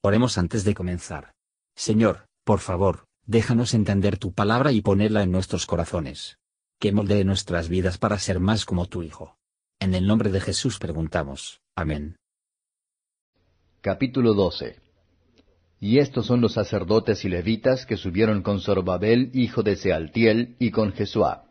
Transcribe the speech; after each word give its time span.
Oremos 0.00 0.38
antes 0.38 0.64
de 0.64 0.74
comenzar. 0.74 1.32
Señor, 1.74 2.26
por 2.44 2.60
favor, 2.60 3.06
déjanos 3.26 3.74
entender 3.74 4.16
tu 4.16 4.32
palabra 4.32 4.70
y 4.70 4.80
ponerla 4.80 5.24
en 5.24 5.32
nuestros 5.32 5.66
corazones. 5.66 6.38
Que 6.78 6.92
moldee 6.92 7.24
nuestras 7.24 7.68
vidas 7.68 7.98
para 7.98 8.18
ser 8.18 8.38
más 8.38 8.64
como 8.64 8.86
tu 8.86 9.02
Hijo. 9.02 9.36
En 9.80 9.94
el 9.94 10.06
nombre 10.06 10.30
de 10.30 10.40
Jesús 10.40 10.78
preguntamos. 10.78 11.60
Amén. 11.74 12.16
Capítulo 13.80 14.34
12 14.34 14.76
Y 15.80 15.98
estos 15.98 16.26
son 16.26 16.40
los 16.40 16.54
sacerdotes 16.54 17.24
y 17.24 17.28
levitas 17.28 17.84
que 17.84 17.96
subieron 17.96 18.42
con 18.42 18.60
Zorobabel, 18.60 19.30
hijo 19.34 19.64
de 19.64 19.74
Sealtiel, 19.74 20.54
y 20.60 20.70
con 20.70 20.92
Jesuá. 20.92 21.44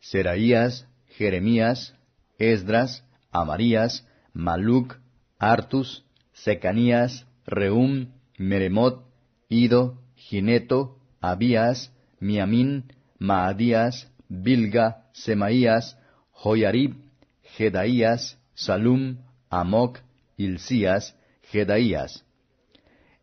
Seraías, 0.00 0.88
Jeremías, 1.06 1.94
Esdras, 2.38 3.04
Amarías, 3.30 4.04
Maluc, 4.32 4.98
Artus, 5.38 6.04
Secanías, 6.32 7.27
Reum, 7.48 8.08
Meremot, 8.36 9.04
Ido, 9.48 9.98
Gineto, 10.16 10.98
Abías, 11.20 11.92
Miamín, 12.20 12.92
Maadías, 13.18 14.12
Bilga, 14.28 15.06
Semaías, 15.12 15.98
Joyarib, 16.32 16.94
Jedaías, 17.56 18.38
Salum, 18.54 19.18
Amoc, 19.48 19.98
Hilcías, 20.36 21.16
Jedaías. 21.50 22.24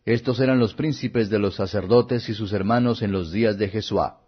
Estos 0.06 0.40
eran 0.40 0.60
los 0.60 0.74
príncipes 0.74 1.30
de 1.30 1.40
los 1.40 1.56
sacerdotes 1.56 2.28
y 2.28 2.34
sus 2.34 2.52
hermanos 2.54 3.02
en 3.02 3.12
los 3.12 3.32
días 3.32 3.58
de 3.58 3.70
Jesuá. 3.70 4.22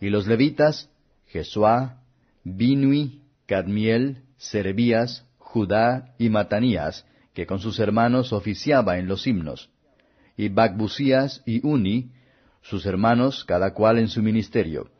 Y 0.00 0.08
los 0.08 0.26
levitas, 0.26 0.90
Jesuá, 1.26 2.02
Binui, 2.44 3.22
Cadmiel, 3.46 4.22
Serebías, 4.36 5.26
Judá 5.38 6.14
y 6.18 6.30
Matanías, 6.30 7.06
que 7.34 7.46
con 7.46 7.58
sus 7.58 7.78
hermanos 7.78 8.32
oficiaba 8.32 8.98
en 8.98 9.08
los 9.08 9.26
himnos, 9.26 9.70
y 10.36 10.48
Bacbusías 10.48 11.42
y 11.46 11.66
Uni, 11.66 12.10
sus 12.62 12.86
hermanos, 12.86 13.44
cada 13.44 13.74
cual 13.74 13.98
en 13.98 14.08
su 14.08 14.22
ministerio. 14.22 14.90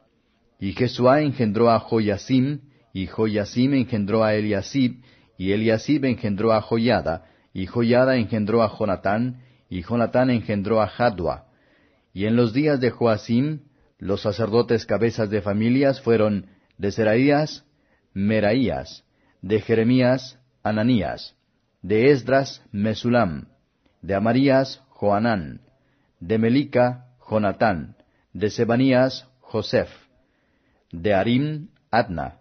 Y 0.58 0.72
Jesuá 0.72 1.20
engendró 1.20 1.70
a 1.70 1.78
Joyasim, 1.78 2.60
y 2.92 3.06
Joyasim 3.06 3.75
engendró 3.75 4.25
a 4.25 4.34
Eliasib, 4.34 5.03
y 5.38 5.53
Eliasib 5.53 6.05
engendró 6.05 6.53
a 6.53 6.60
Joyada, 6.60 7.27
y 7.55 7.66
Joyada 7.66 8.16
engendró 8.16 8.62
a 8.62 8.69
Jonatán, 8.69 9.42
y 9.69 9.83
Jonatán 9.83 10.30
engendró 10.30 10.80
a 10.80 10.86
Jadua. 10.86 11.47
Y 12.12 12.27
en 12.27 12.36
los 12.36 12.53
días 12.53 12.80
de 12.80 12.91
Joasim, 12.91 13.60
los 13.98 14.22
sacerdotes 14.22 14.84
cabezas 14.84 15.30
de 15.30 15.41
familias 15.41 16.00
fueron 16.00 16.47
de 16.77 16.92
Seraías, 16.92 17.64
Meraías, 18.12 19.05
de 19.41 19.60
Jeremías, 19.60 20.38
Ananías, 20.62 21.36
de 21.83 22.12
Esdras, 22.12 22.62
Mesulam, 22.70 23.48
de 24.00 24.14
Amarías, 24.14 24.83
Joanán, 24.91 25.61
de 26.20 26.38
Melica, 26.38 27.06
Jonatán, 27.28 27.97
de 28.33 28.50
Sebanías, 28.50 29.28
Joseph, 29.41 29.91
de 30.92 31.12
Arim, 31.14 31.69
Adna, 31.91 32.38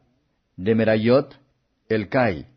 de 0.56 0.75
Merayot, 0.75 1.36
Elcai, 1.89 2.47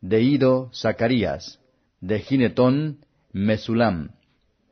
de 0.00 0.20
Ido, 0.20 0.70
Zacarías, 0.74 1.60
de 2.00 2.18
Ginetón, 2.18 3.04
Mesulam, 3.32 4.10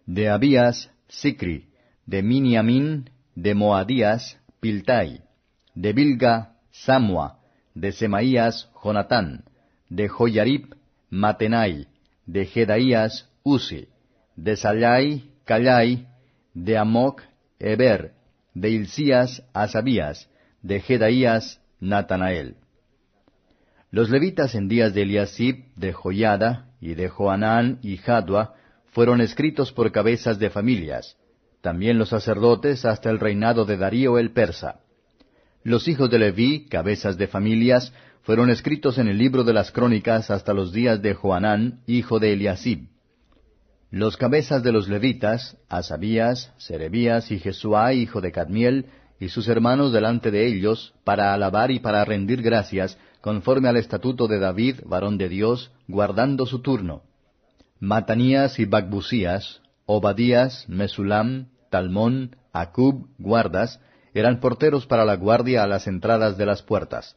de 0.07 0.29
Abías, 0.29 0.91
Sicri, 1.09 1.69
de 2.05 2.23
Miniamín, 2.23 3.11
de 3.37 3.55
Moadías, 3.55 4.39
Piltai, 4.61 5.23
de 5.75 5.93
Bilga, 5.93 6.57
Samua, 6.73 7.39
de 7.75 7.93
Semaías, 7.93 8.69
Jonatán, 8.83 9.45
de 9.89 10.09
Joyarib, 10.09 10.75
Matenai, 11.11 11.89
de 12.27 12.47
Jedaías, 12.47 13.29
Uzi, 13.43 13.89
de 14.37 14.57
Salai, 14.57 15.31
Callai, 15.45 16.07
de 16.55 16.79
Amoc, 16.79 17.23
Eber, 17.59 18.13
de 18.55 18.71
Hilcías, 18.71 19.43
Asabías, 19.53 20.31
de 20.63 20.81
Jedaías, 20.81 21.61
Natanael. 21.81 22.57
Los 23.91 24.09
levitas 24.11 24.55
en 24.55 24.69
días 24.69 24.95
de 24.95 25.03
Eliasib, 25.03 25.65
de 25.75 25.93
Joyada, 25.93 26.69
y 26.81 26.95
de 26.95 27.09
Joanán 27.09 27.79
y 27.83 27.97
Jadua, 27.97 28.55
fueron 28.87 29.21
escritos 29.21 29.73
por 29.73 29.93
cabezas 29.93 30.39
de 30.39 30.51
familias, 30.51 31.17
también 31.61 31.99
los 31.99 32.09
sacerdotes 32.09 32.85
hasta 32.85 33.11
el 33.11 33.19
reinado 33.19 33.65
de 33.65 33.77
Darío 33.77 34.19
el 34.19 34.33
persa. 34.33 34.81
Los 35.63 35.89
hijos 35.89 36.11
de 36.11 36.19
Leví, 36.19 36.67
cabezas 36.69 37.19
de 37.19 37.27
familias, 37.27 37.93
fueron 38.23 38.51
escritos 38.51 38.99
en 38.99 39.09
el 39.09 39.19
libro 39.19 39.45
de 39.45 39.53
las 39.53 39.71
crónicas 39.71 40.31
hasta 40.31 40.53
los 40.53 40.73
días 40.73 41.03
de 41.03 41.15
Joanán, 41.15 41.81
hijo 41.87 42.19
de 42.19 42.33
Eliasib. 42.35 42.89
Los 43.91 44.17
cabezas 44.17 44.63
de 44.63 44.73
los 44.73 44.89
levitas, 44.89 45.57
Asabías, 45.69 46.53
Serebías 46.59 47.31
y 47.31 47.39
Jesuá, 47.39 47.93
hijo 47.93 48.21
de 48.21 48.31
Cadmiel, 48.31 48.87
y 49.19 49.29
sus 49.29 49.49
hermanos 49.49 49.93
delante 49.93 50.31
de 50.31 50.47
ellos, 50.47 50.95
para 51.05 51.35
alabar 51.35 51.71
y 51.71 51.81
para 51.81 52.05
rendir 52.05 52.41
gracias, 52.41 52.99
conforme 53.21 53.69
al 53.69 53.77
estatuto 53.77 54.29
de 54.29 54.39
David, 54.39 54.77
varón 54.87 55.19
de 55.19 55.29
Dios, 55.29 55.73
guardando 55.89 56.47
su 56.47 56.61
turno. 56.61 57.03
Matanías 57.81 58.59
y 58.59 58.65
Bacbusías, 58.65 59.61
Obadías, 59.87 60.69
Mesulam, 60.69 61.49
Talmón, 61.71 62.37
Acub, 62.53 63.09
guardas, 63.19 63.81
eran 64.15 64.41
porteros 64.41 64.87
para 64.87 65.05
la 65.05 65.17
guardia 65.17 65.63
a 65.63 65.67
las 65.67 65.87
entradas 65.87 66.39
de 66.39 66.47
las 66.47 66.63
puertas. 66.63 67.17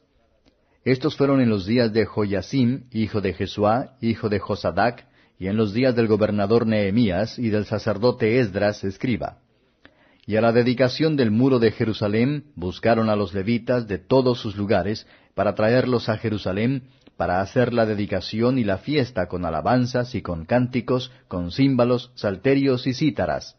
Estos 0.84 1.16
fueron 1.16 1.40
en 1.40 1.48
los 1.48 1.64
días 1.64 1.94
de 1.94 2.04
Joyasim, 2.04 2.84
hijo 2.92 3.22
de 3.22 3.32
Jesuá, 3.32 3.96
hijo 4.02 4.28
de 4.28 4.38
Josadac, 4.38 5.06
y 5.38 5.46
en 5.46 5.56
los 5.56 5.72
días 5.72 5.96
del 5.96 6.08
gobernador 6.08 6.66
Nehemías 6.66 7.38
y 7.38 7.48
del 7.48 7.64
sacerdote 7.64 8.38
Esdras, 8.38 8.84
escriba. 8.84 9.38
Y 10.26 10.36
a 10.36 10.42
la 10.42 10.52
dedicación 10.52 11.16
del 11.16 11.30
muro 11.30 11.58
de 11.58 11.72
Jerusalén 11.72 12.44
buscaron 12.54 13.08
a 13.08 13.16
los 13.16 13.32
levitas 13.32 13.88
de 13.88 13.98
todos 13.98 14.38
sus 14.38 14.56
lugares 14.56 15.06
para 15.34 15.54
traerlos 15.54 16.08
a 16.10 16.18
Jerusalén, 16.18 16.84
para 17.16 17.40
hacer 17.40 17.72
la 17.72 17.86
dedicación 17.86 18.58
y 18.58 18.64
la 18.64 18.78
fiesta 18.78 19.26
con 19.26 19.46
alabanzas 19.46 20.14
y 20.14 20.20
con 20.20 20.44
cánticos, 20.44 21.12
con 21.28 21.50
címbalos, 21.50 22.12
salterios 22.14 22.86
y 22.86 22.92
cítaras. 22.92 23.56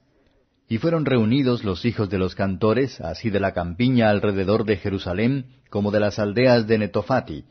Y 0.68 0.80
fueron 0.80 1.06
reunidos 1.06 1.64
los 1.64 1.86
hijos 1.86 2.10
de 2.10 2.18
los 2.18 2.34
cantores, 2.34 3.00
así 3.00 3.30
de 3.30 3.40
la 3.40 3.54
campiña 3.54 4.10
alrededor 4.10 4.66
de 4.66 4.78
Jerusalén, 4.78 5.46
como 5.70 5.92
de 5.92 6.00
las 6.00 6.18
aldeas 6.18 6.66
de 6.66 6.80
Netofati, 6.80 7.46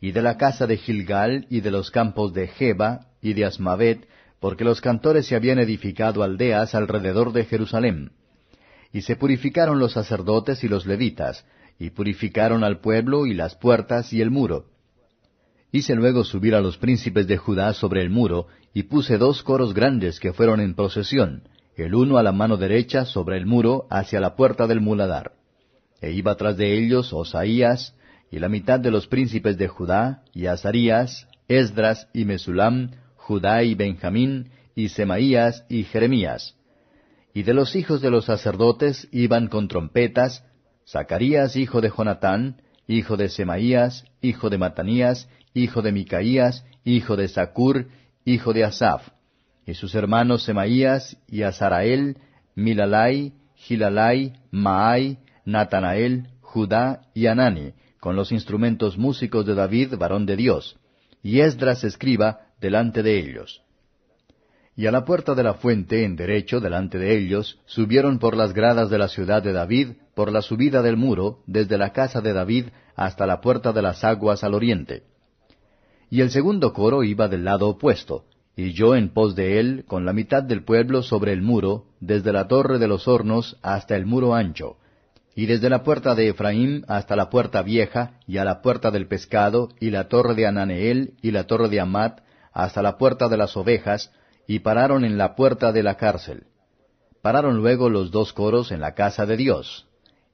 y 0.00 0.12
de 0.12 0.22
la 0.22 0.36
casa 0.36 0.66
de 0.66 0.76
Gilgal, 0.76 1.46
y 1.48 1.60
de 1.60 1.70
los 1.70 1.90
campos 1.90 2.34
de 2.34 2.46
Jeba, 2.46 3.06
y 3.22 3.32
de 3.32 3.46
Asmavet, 3.46 4.06
porque 4.38 4.64
los 4.64 4.80
cantores 4.80 5.26
se 5.26 5.34
habían 5.34 5.58
edificado 5.58 6.22
aldeas 6.22 6.74
alrededor 6.74 7.32
de 7.32 7.46
Jerusalén. 7.46 8.12
Y 8.92 9.02
se 9.02 9.16
purificaron 9.16 9.78
los 9.78 9.92
sacerdotes 9.92 10.62
y 10.62 10.68
los 10.68 10.86
levitas, 10.86 11.46
y 11.78 11.90
purificaron 11.90 12.64
al 12.64 12.80
pueblo 12.80 13.26
y 13.26 13.34
las 13.34 13.54
puertas 13.56 14.12
y 14.12 14.20
el 14.20 14.30
muro. 14.30 14.66
Hice 15.72 15.94
luego 15.94 16.22
subir 16.22 16.54
a 16.54 16.60
los 16.60 16.76
príncipes 16.76 17.26
de 17.26 17.38
Judá 17.38 17.72
sobre 17.72 18.02
el 18.02 18.10
muro, 18.10 18.46
y 18.74 18.84
puse 18.84 19.16
dos 19.16 19.42
coros 19.42 19.72
grandes 19.72 20.20
que 20.20 20.32
fueron 20.32 20.60
en 20.60 20.74
procesión, 20.74 21.42
el 21.82 21.94
uno 21.94 22.18
a 22.18 22.22
la 22.22 22.32
mano 22.32 22.56
derecha 22.56 23.04
sobre 23.04 23.36
el 23.36 23.46
muro 23.46 23.86
hacia 23.90 24.20
la 24.20 24.34
puerta 24.34 24.66
del 24.66 24.80
muladar. 24.80 25.32
E 26.00 26.10
iba 26.12 26.34
tras 26.34 26.56
de 26.56 26.76
ellos 26.76 27.12
Osaías, 27.12 27.94
y 28.30 28.40
la 28.40 28.48
mitad 28.48 28.78
de 28.80 28.90
los 28.90 29.06
príncipes 29.06 29.56
de 29.56 29.68
Judá, 29.68 30.22
y 30.34 30.46
Azarías, 30.46 31.28
Esdras 31.46 32.08
y 32.12 32.24
Mesulam, 32.24 32.90
Judá 33.16 33.62
y 33.62 33.74
Benjamín, 33.74 34.50
y 34.74 34.90
Semaías 34.90 35.64
y 35.68 35.84
Jeremías. 35.84 36.56
Y 37.32 37.42
de 37.42 37.54
los 37.54 37.74
hijos 37.76 38.00
de 38.00 38.10
los 38.10 38.26
sacerdotes 38.26 39.08
iban 39.12 39.48
con 39.48 39.68
trompetas, 39.68 40.44
Zacarías 40.86 41.56
hijo 41.56 41.80
de 41.80 41.90
Jonatán, 41.96 42.62
hijo 42.86 43.16
de 43.16 43.28
Semaías, 43.28 44.04
hijo 44.20 44.50
de 44.50 44.58
Matanías, 44.58 45.28
hijo 45.54 45.82
de 45.82 45.92
Micaías, 45.92 46.64
hijo 46.84 47.16
de 47.16 47.28
Zacur, 47.28 47.88
hijo 48.24 48.52
de 48.52 48.64
Asaph, 48.64 49.08
y 49.68 49.74
sus 49.74 49.94
hermanos 49.94 50.44
Semaías 50.44 51.18
y 51.28 51.42
Azarael, 51.42 52.16
Milalai, 52.54 53.34
Gilalai, 53.54 54.32
Maai, 54.50 55.18
Natanael, 55.44 56.28
Judá 56.40 57.02
y 57.12 57.26
Anani, 57.26 57.74
con 58.00 58.16
los 58.16 58.32
instrumentos 58.32 58.96
músicos 58.96 59.44
de 59.44 59.54
David, 59.54 59.96
varón 59.98 60.24
de 60.24 60.36
Dios, 60.36 60.78
y 61.22 61.40
Esdras 61.40 61.84
escriba 61.84 62.46
delante 62.62 63.02
de 63.02 63.18
ellos. 63.18 63.60
Y 64.74 64.86
a 64.86 64.90
la 64.90 65.04
puerta 65.04 65.34
de 65.34 65.42
la 65.42 65.52
fuente, 65.52 66.02
en 66.02 66.16
derecho, 66.16 66.60
delante 66.60 66.96
de 66.96 67.18
ellos, 67.18 67.60
subieron 67.66 68.18
por 68.18 68.38
las 68.38 68.54
gradas 68.54 68.88
de 68.88 68.96
la 68.96 69.08
ciudad 69.08 69.42
de 69.42 69.52
David, 69.52 69.88
por 70.14 70.32
la 70.32 70.40
subida 70.40 70.80
del 70.80 70.96
muro, 70.96 71.40
desde 71.46 71.76
la 71.76 71.92
casa 71.92 72.22
de 72.22 72.32
David 72.32 72.68
hasta 72.96 73.26
la 73.26 73.42
puerta 73.42 73.74
de 73.74 73.82
las 73.82 74.02
aguas 74.02 74.42
al 74.44 74.54
oriente. 74.54 75.02
Y 76.08 76.22
el 76.22 76.30
segundo 76.30 76.72
coro 76.72 77.04
iba 77.04 77.28
del 77.28 77.44
lado 77.44 77.68
opuesto, 77.68 78.24
y 78.58 78.72
yo 78.72 78.96
en 78.96 79.10
pos 79.10 79.36
de 79.36 79.60
él, 79.60 79.84
con 79.86 80.04
la 80.04 80.12
mitad 80.12 80.42
del 80.42 80.64
pueblo 80.64 81.04
sobre 81.04 81.32
el 81.32 81.42
muro, 81.42 81.84
desde 82.00 82.32
la 82.32 82.48
torre 82.48 82.80
de 82.80 82.88
los 82.88 83.06
hornos 83.06 83.56
hasta 83.62 83.94
el 83.94 84.04
muro 84.04 84.34
ancho, 84.34 84.78
y 85.36 85.46
desde 85.46 85.70
la 85.70 85.84
puerta 85.84 86.16
de 86.16 86.30
Efraín 86.30 86.84
hasta 86.88 87.14
la 87.14 87.30
puerta 87.30 87.62
vieja, 87.62 88.18
y 88.26 88.38
a 88.38 88.44
la 88.44 88.60
puerta 88.60 88.90
del 88.90 89.06
pescado, 89.06 89.68
y 89.78 89.90
la 89.90 90.08
torre 90.08 90.34
de 90.34 90.48
Ananeel, 90.48 91.14
y 91.22 91.30
la 91.30 91.44
torre 91.44 91.68
de 91.68 91.78
Amat, 91.78 92.22
hasta 92.52 92.82
la 92.82 92.98
puerta 92.98 93.28
de 93.28 93.36
las 93.36 93.56
ovejas, 93.56 94.10
y 94.48 94.58
pararon 94.58 95.04
en 95.04 95.18
la 95.18 95.36
puerta 95.36 95.70
de 95.70 95.84
la 95.84 95.96
cárcel. 95.96 96.48
Pararon 97.22 97.58
luego 97.58 97.88
los 97.90 98.10
dos 98.10 98.32
coros 98.32 98.72
en 98.72 98.80
la 98.80 98.94
casa 98.94 99.24
de 99.24 99.36
Dios, 99.36 99.86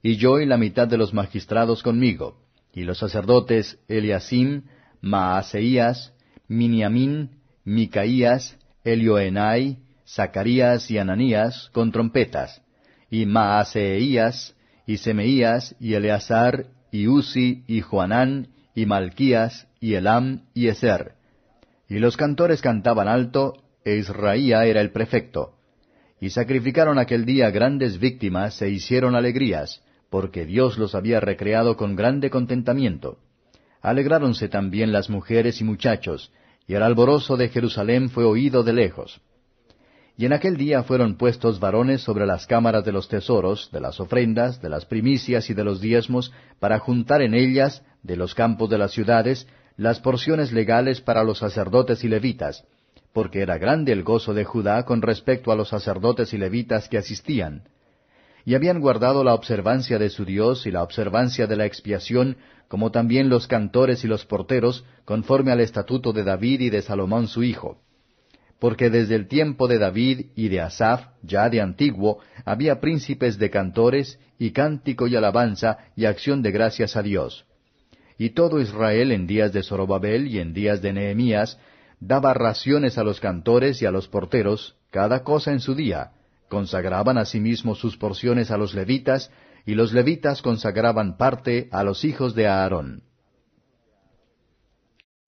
y 0.03 0.17
yo 0.17 0.41
y 0.41 0.47
la 0.47 0.57
mitad 0.57 0.89
de 0.89 0.97
los 0.97 1.13
magistrados 1.13 1.83
conmigo, 1.83 2.39
y 2.73 2.85
los 2.85 2.97
sacerdotes 2.97 3.79
Eliasim, 3.87 4.63
Maaseías, 5.03 6.15
Miniamín, 6.49 7.44
Micaías, 7.65 8.59
Elioenai, 8.85 9.79
Zacarías 10.07 10.91
y 10.91 10.99
Ananías 10.99 11.71
con 11.73 11.93
trompetas, 11.93 12.63
y 13.11 13.27
Maaseías, 13.27 14.55
y 14.87 14.99
Semeías, 14.99 15.75
y 15.81 15.95
Eleazar, 15.95 16.67
y 16.93 17.09
Uzi, 17.09 17.65
y 17.67 17.81
Joanán, 17.81 18.49
y 18.75 18.87
Malquías, 18.87 19.67
y 19.81 19.95
Elam, 19.95 20.43
y 20.53 20.69
Eser. 20.69 21.13
Y 21.89 21.99
los 21.99 22.17
cantores 22.17 22.61
cantaban 22.61 23.09
alto, 23.09 23.55
e 23.85 23.97
Israía 23.97 24.65
era 24.65 24.81
el 24.81 24.91
prefecto. 24.91 25.55
Y 26.21 26.31
sacrificaron 26.31 26.99
aquel 26.99 27.25
día 27.25 27.51
grandes 27.51 27.99
víctimas 27.99 28.61
e 28.63 28.71
hicieron 28.71 29.15
alegrías, 29.15 29.83
porque 30.11 30.45
Dios 30.45 30.79
los 30.79 30.95
había 30.95 31.21
recreado 31.21 31.77
con 31.77 31.97
grande 31.97 32.31
contentamiento. 32.31 33.19
Alegráronse 33.83 34.49
también 34.49 34.93
las 34.93 35.11
mujeres 35.11 35.61
y 35.61 35.65
muchachos, 35.65 36.31
y 36.67 36.75
el 36.75 36.83
alborozo 36.83 37.37
de 37.37 37.49
Jerusalén 37.49 38.11
fue 38.11 38.25
oído 38.25 38.63
de 38.63 38.73
lejos. 38.73 39.21
Y 40.17 40.27
en 40.27 40.33
aquel 40.33 40.57
día 40.57 40.85
fueron 40.85 41.17
puestos 41.17 41.59
varones 41.59 42.03
sobre 42.03 42.25
las 42.25 42.47
cámaras 42.47 42.85
de 42.85 42.93
los 42.93 43.09
tesoros, 43.09 43.71
de 43.73 43.81
las 43.81 43.99
ofrendas, 43.99 44.63
de 44.63 44.69
las 44.69 44.87
primicias 44.87 45.51
y 45.51 45.55
de 45.55 45.65
los 45.65 45.81
diezmos, 45.81 46.33
para 46.61 46.79
juntar 46.79 47.21
en 47.21 47.35
ellas, 47.35 47.83
de 48.03 48.17
los 48.17 48.35
campos 48.35 48.71
de 48.71 48.79
las 48.79 48.93
ciudades, 48.93 49.49
las 49.77 49.99
porciones 49.99 50.53
legales 50.53 51.01
para 51.01 51.25
los 51.25 51.39
sacerdotes 51.39 52.05
y 52.05 52.09
levitas, 52.09 52.65
porque 53.13 53.41
era 53.41 53.59
grande 53.59 53.93
el 53.93 54.05
gozo 54.05 54.35
de 54.35 54.45
Judá 54.45 54.85
con 54.85 55.03
respecto 55.03 55.51
a 55.51 55.57
los 55.57 55.69
sacerdotes 55.69 56.33
y 56.33 56.39
levitas 56.39 56.89
que 56.89 56.99
asistían. 56.99 57.65
Y 58.45 58.55
habían 58.55 58.81
guardado 58.81 59.25
la 59.25 59.35
observancia 59.35 59.99
de 59.99 60.11
su 60.11 60.25
Dios 60.25 60.67
y 60.67 60.71
la 60.71 60.83
observancia 60.83 61.47
de 61.47 61.57
la 61.57 61.67
expiación, 61.67 62.37
como 62.69 62.91
también 62.91 63.29
los 63.29 63.47
cantores 63.47 64.05
y 64.05 64.09
los 64.09 64.25
porteros, 64.27 64.85
conforme 65.05 65.53
al 65.53 65.61
estatuto 65.61 66.13
de 66.13 66.25
David 66.25 66.61
y 66.61 66.71
de 66.71 66.83
Salomón 66.83 67.29
su 67.29 67.43
hijo 67.43 67.79
porque 68.65 68.89
desde 68.89 69.15
el 69.15 69.29
tiempo 69.29 69.69
de 69.69 69.79
David 69.79 70.29
y 70.35 70.49
de 70.49 70.63
Asaph, 70.63 71.09
ya 71.23 71.51
de 71.51 71.61
antiguo, 71.61 72.21
había 72.47 72.81
príncipes 72.81 73.39
de 73.39 73.51
cantores, 73.51 74.19
y 74.39 74.53
cántico 74.53 75.07
y 75.07 75.15
alabanza, 75.17 75.77
y 75.97 76.07
acción 76.07 76.41
de 76.41 76.51
gracias 76.51 76.97
a 76.97 77.03
Dios. 77.03 77.45
Y 78.17 78.31
todo 78.31 78.63
Israel 78.63 79.13
en 79.13 79.27
días 79.27 79.53
de 79.53 79.63
Zorobabel 79.63 80.29
y 80.29 80.39
en 80.39 80.55
días 80.55 80.81
de 80.81 80.95
Nehemías, 80.95 81.59
daba 82.01 82.33
raciones 82.33 82.97
a 82.97 83.05
los 83.05 83.21
cantores 83.21 83.83
y 83.83 83.85
a 83.85 83.91
los 83.91 84.09
porteros, 84.09 84.77
cada 84.91 85.25
cosa 85.25 85.53
en 85.53 85.61
su 85.61 85.75
día, 85.75 86.13
consagraban 86.55 87.19
asimismo 87.19 87.75
sus 87.75 87.97
porciones 87.97 88.53
a 88.53 88.57
los 88.57 88.75
levitas, 88.75 89.33
y 89.67 89.75
los 89.75 89.93
levitas 89.93 90.41
consagraban 90.41 91.17
parte 91.17 91.69
a 91.73 91.83
los 91.83 92.05
hijos 92.05 92.37
de 92.37 92.47
Aarón. 92.47 93.03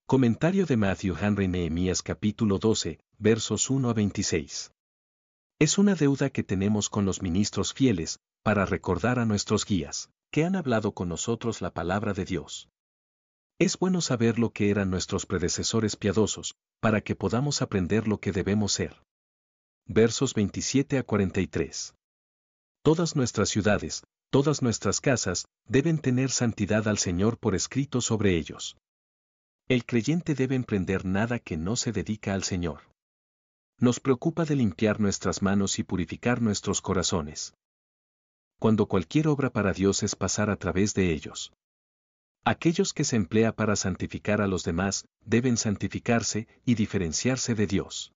Comentario 0.07 0.67
de 0.67 0.77
Matthew 0.77 1.17
Henry 1.21 1.49
Nehemías 1.49 2.01
capítulo 2.01 2.59
12, 2.59 3.01
versos 3.19 3.71
1 3.71 3.91
a 3.91 3.93
26. 3.93 4.71
Es 5.59 5.79
una 5.79 5.97
deuda 5.97 6.31
que 6.31 6.45
tenemos 6.45 6.89
con 6.89 7.05
los 7.05 7.23
ministros 7.23 7.75
fieles, 7.75 8.21
para 8.45 8.65
recordar 8.65 9.19
a 9.19 9.27
nuestros 9.27 9.67
guías, 9.67 10.11
que 10.31 10.45
han 10.45 10.55
hablado 10.55 10.93
con 10.93 11.09
nosotros 11.09 11.61
la 11.61 11.73
palabra 11.73 12.13
de 12.13 12.25
Dios. 12.25 12.69
Es 13.59 13.77
bueno 13.81 14.01
saber 14.01 14.39
lo 14.39 14.51
que 14.51 14.71
eran 14.71 14.91
nuestros 14.91 15.27
predecesores 15.27 15.97
piadosos, 15.97 16.55
para 16.79 17.01
que 17.01 17.17
podamos 17.17 17.63
aprender 17.63 18.07
lo 18.07 18.21
que 18.21 18.31
debemos 18.31 18.75
ser. 18.75 18.95
Versos 19.89 20.35
27 20.35 20.99
a 20.99 21.05
43. 21.05 21.95
Todas 22.83 23.15
nuestras 23.15 23.49
ciudades, 23.49 24.03
todas 24.31 24.61
nuestras 24.61 25.01
casas, 25.01 25.47
deben 25.69 25.99
tener 25.99 26.33
santidad 26.33 26.89
al 26.89 26.99
Señor 26.99 27.39
por 27.39 27.55
escrito 27.55 28.01
sobre 28.01 28.37
ellos. 28.37 28.77
El 29.69 29.85
creyente 29.85 30.35
debe 30.35 30.57
emprender 30.57 31.05
nada 31.05 31.39
que 31.39 31.57
no 31.57 31.77
se 31.77 31.93
dedica 31.93 32.35
al 32.35 32.43
Señor. 32.43 32.81
Nos 33.79 34.01
preocupa 34.01 34.45
de 34.45 34.57
limpiar 34.57 34.99
nuestras 34.99 35.41
manos 35.41 35.79
y 35.79 35.85
purificar 35.85 36.43
nuestros 36.43 36.81
corazones. 36.81 37.55
Cuando 38.59 38.87
cualquier 38.87 39.29
obra 39.29 39.51
para 39.51 39.73
Dios 39.73 40.03
es 40.03 40.17
pasar 40.17 40.51
a 40.51 40.57
través 40.57 40.95
de 40.95 41.13
ellos. 41.13 41.53
Aquellos 42.45 42.93
que 42.93 43.05
se 43.05 43.15
emplea 43.15 43.55
para 43.55 43.77
santificar 43.77 44.41
a 44.41 44.49
los 44.49 44.65
demás, 44.65 45.07
deben 45.25 45.57
santificarse 45.57 46.49
y 46.65 46.75
diferenciarse 46.75 47.55
de 47.55 47.69
Dios. 47.69 48.16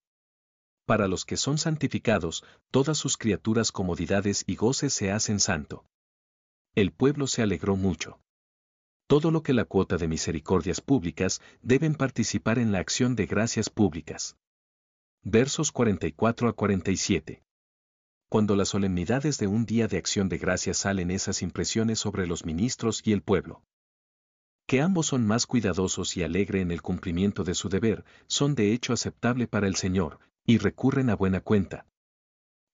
Para 0.90 1.06
los 1.06 1.24
que 1.24 1.36
son 1.36 1.56
santificados, 1.56 2.42
todas 2.72 2.98
sus 2.98 3.16
criaturas 3.16 3.70
comodidades 3.70 4.42
y 4.48 4.56
goces 4.56 4.92
se 4.92 5.12
hacen 5.12 5.38
santo. 5.38 5.84
El 6.74 6.90
pueblo 6.90 7.28
se 7.28 7.42
alegró 7.42 7.76
mucho. 7.76 8.18
Todo 9.06 9.30
lo 9.30 9.44
que 9.44 9.52
la 9.52 9.64
cuota 9.66 9.98
de 9.98 10.08
misericordias 10.08 10.80
públicas 10.80 11.40
deben 11.62 11.94
participar 11.94 12.58
en 12.58 12.72
la 12.72 12.80
acción 12.80 13.14
de 13.14 13.26
gracias 13.26 13.70
públicas 13.70 14.36
versos 15.22 15.70
44 15.70 16.48
a 16.48 16.54
47. 16.54 17.44
Cuando 18.28 18.56
las 18.56 18.70
solemnidades 18.70 19.38
de 19.38 19.46
un 19.46 19.66
día 19.66 19.86
de 19.86 19.96
acción 19.96 20.28
de 20.28 20.38
gracias 20.38 20.78
salen 20.78 21.12
esas 21.12 21.42
impresiones 21.42 22.00
sobre 22.00 22.26
los 22.26 22.44
ministros 22.44 23.00
y 23.04 23.12
el 23.12 23.22
pueblo. 23.22 23.62
Que 24.66 24.80
ambos 24.80 25.06
son 25.06 25.24
más 25.24 25.46
cuidadosos 25.46 26.16
y 26.16 26.24
alegre 26.24 26.60
en 26.60 26.72
el 26.72 26.82
cumplimiento 26.82 27.44
de 27.44 27.54
su 27.54 27.68
deber, 27.68 28.04
son 28.26 28.56
de 28.56 28.72
hecho 28.72 28.92
aceptable 28.92 29.46
para 29.46 29.68
el 29.68 29.76
Señor, 29.76 30.18
y 30.50 30.58
recurren 30.58 31.10
a 31.10 31.14
buena 31.14 31.40
cuenta. 31.40 31.86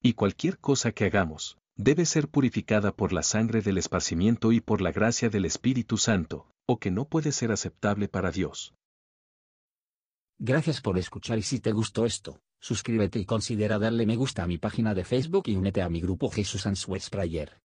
Y 0.03 0.15
cualquier 0.15 0.59
cosa 0.59 0.93
que 0.93 1.05
hagamos, 1.05 1.59
debe 1.77 2.07
ser 2.07 2.29
purificada 2.29 2.97
por 2.97 3.13
la 3.13 3.23
sangre 3.23 3.61
del 3.61 3.77
esparcimiento 3.77 4.51
y 4.53 4.61
por 4.63 4.81
la 4.81 4.93
gracia 4.93 5.29
del 5.29 5.45
Espíritu 5.45 5.99
Santo, 5.99 6.51
o 6.67 6.79
que 6.79 6.91
no 6.91 7.07
puede 7.07 7.33
ser 7.33 7.53
aceptable 7.53 8.09
para 8.09 8.31
Dios. 8.31 8.75
Gracias 10.39 10.81
por 10.81 10.97
escuchar 10.97 11.37
y 11.37 11.43
si 11.43 11.61
te 11.61 11.73
gustó 11.73 12.07
esto, 12.07 12.41
suscríbete 12.61 13.19
y 13.19 13.27
considera 13.27 13.79
darle 13.79 14.07
me 14.07 14.17
gusta 14.17 14.43
a 14.43 14.47
mi 14.47 14.57
página 14.57 14.95
de 14.95 15.05
Facebook 15.05 15.45
y 15.47 15.57
únete 15.57 15.83
a 15.83 15.91
mi 15.91 16.01
grupo 16.01 16.31
Jesús 16.31 16.67
Answers 16.67 17.11
Prayer. 17.11 17.59